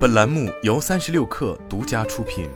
[0.00, 2.48] 本栏目由三十六氪独家出品。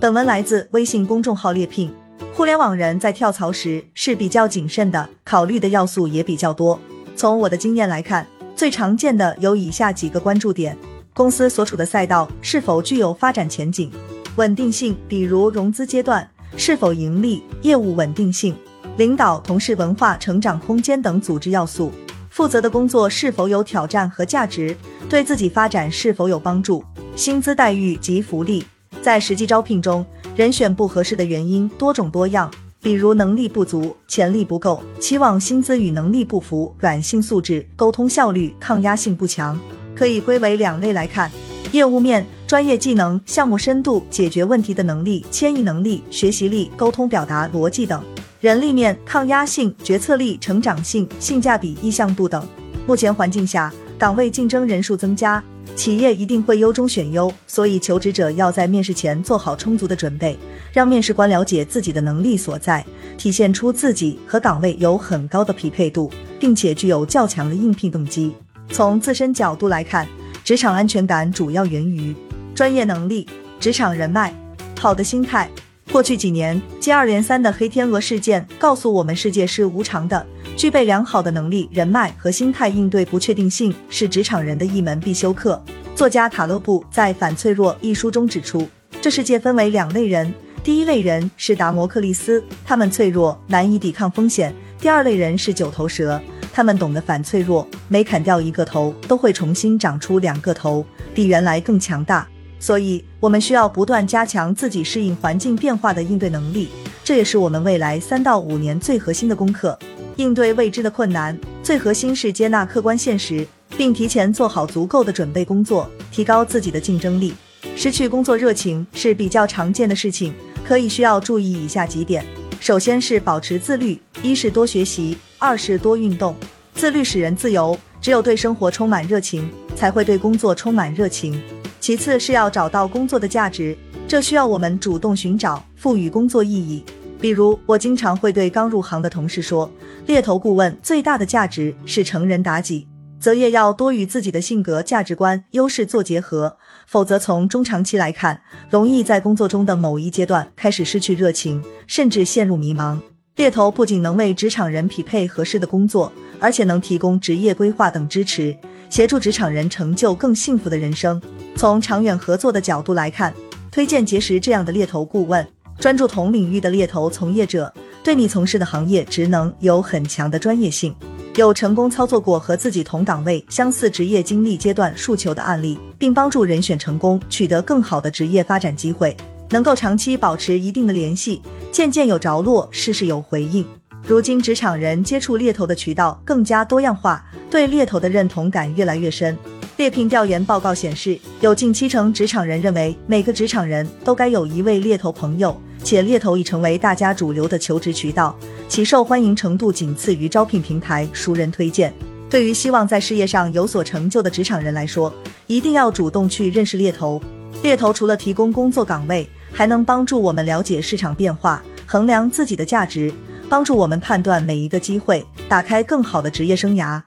[0.00, 1.94] 本文来自微信公众号猎聘。
[2.32, 6.80] 互联网人在跳槽时是比较谨慎的，考虑的要素也比较多。
[7.14, 8.26] 从我的经验来看，
[8.56, 10.74] 最常见的有以下几个关注点：
[11.12, 13.92] 公司所处的赛道是否具有发展前景、
[14.36, 16.26] 稳定性，比如融资阶段
[16.56, 18.56] 是否盈利、业务稳定性、
[18.96, 21.92] 领导同事文化、成长空间等组织要素。
[22.34, 24.76] 负责的工作是否有挑战和价值，
[25.08, 26.82] 对自己发展是否有帮助？
[27.14, 28.64] 薪资待遇及福利，
[29.00, 32.50] 在实际招聘中，人选不合适的原因多种多样，
[32.82, 39.56] 比如能力不足、潜力不够、期望薪资与能力不符、软性素质、沟通效率、抗压性不强，
[39.94, 41.30] 可以归为两类来看：
[41.70, 48.02] 业务面、专业技能、项目深度、解决问题的能力、迁移能力、学习力、沟通表达、逻辑等。
[48.44, 52.46] 人力面抗压性、决策力、成长性、性价比、意向度等。
[52.86, 55.42] 目前环境下，岗位竞争人数增加，
[55.74, 60.38] 企业一定会优中选优，所以求职者要在面试前做好充足的准备，
[60.74, 62.84] 让面试官了解自己的能力所在，
[63.16, 68.30] 体现出自己和岗位有很高的匹配度，并且具有较强的应聘动机。
[68.68, 70.06] 从自身角度来看，
[70.44, 72.14] 职场安全感主要源于
[72.54, 73.26] 专业能力、
[73.58, 74.34] 职场人脉、
[74.78, 75.48] 好的心态。
[75.94, 80.26] 过去几年接二连三的黑天鹅事件告诉我们，世界是无常的。
[80.56, 85.62] 具备良好的能力、人脉和心态应对不确定性，是职场人的一门必修课。
[85.94, 88.66] 作家塔勒布在《反脆弱》一书中指出，
[89.00, 90.34] 这世界分为两类人：
[90.64, 94.50] 第一类人是达摩克利斯，他们脆弱，难以抵抗风险；
[94.80, 96.20] 第二类人是九头蛇，
[96.52, 100.84] 他们懂得反脆弱，每砍掉一个头，都会重新长出两个头，
[101.14, 102.26] 比原来更强大。
[102.64, 106.70] 所以，我们需要不断加强自己适应环境变化的应对能力，
[107.04, 109.78] 这也是我们未来三到五年最核心的功课。
[110.16, 117.34] 应对未知的困难，最核心是接纳客观现实，并提前做好足够的准备工作，提高自己的竞争力。
[117.76, 120.32] 失去工作热情是比较常见的事情，
[120.66, 122.24] 可以需要注意以下几点：
[122.60, 126.34] 首先是保持自律，一是多学习，二是多运动。
[126.74, 131.38] 自律使人自由，只有对生活充满热情，才会对工作充满热情。
[131.84, 133.76] 其次是要找到工作的价值，
[134.08, 136.82] 这需要我们主动寻找，赋予工作意义。
[137.20, 139.70] 比如，我经常会对刚入行的同事说，
[140.06, 142.88] 猎头顾问最大的价值是成人达己，
[143.20, 146.56] 择业要多与自己的性格、价值观、优势做结合，
[146.86, 148.40] 否则从中长期来看，
[148.70, 152.98] 容易在工作中的某一阶段开始失去热情，甚至陷入迷茫。
[153.36, 158.56] 猎头不仅能为职场人匹配合适的工作，而且能提供职业规划等支持。
[158.88, 161.20] 协助职场人成就更幸福的人生。
[161.56, 163.32] 从长远合作的角度来看，
[163.70, 165.46] 推荐结识这样的猎头顾问，
[165.78, 167.72] 专注同领域的猎头从业者，
[168.02, 170.94] 对你从事的行业职能有很强的专业性，
[171.36, 179.16] 有成功操作过和自己同岗位、相似职业经历阶段诉求的案例，并帮助人选成功取得更好的职业发展机会，
[179.50, 181.40] 能够长期保持一定的联系，
[181.70, 183.64] 渐渐有着落，事事有回应。
[184.06, 189.38] 如今，职场人接触猎头的渠道更加多样化，对猎头的认同感越来越深。
[189.76, 198.36] 猎聘调研报告显示，有近七成职场人认为每个职场人都该有一位猎头朋友，且猎头已成为大家主流的求职渠道，
[198.68, 201.92] 其受欢迎程度仅次于招聘平台、熟人推荐。
[202.30, 205.12] 对于希望在事业上有所成就的职场人来说，
[205.48, 207.20] 一定要主动去认识猎头。
[207.62, 213.12] 猎头除了提供工作岗位，还能帮助我们了解市场变化，衡量自己的价值。
[213.48, 217.02] 帮助我们判断每一个机会，打开更好的职业生涯。